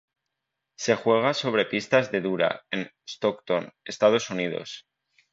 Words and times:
Se 0.83 0.95
juega 0.95 1.35
sobre 1.35 1.65
pistas 1.67 2.09
de 2.11 2.21
dura, 2.21 2.63
en 2.71 2.89
Stockton, 3.07 3.71
Estados 3.83 4.31
Unidos. 4.31 4.87